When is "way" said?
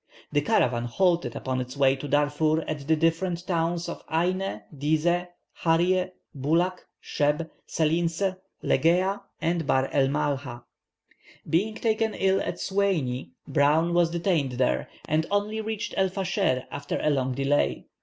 1.77-1.95